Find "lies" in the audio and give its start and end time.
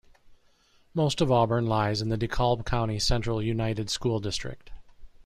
1.67-2.01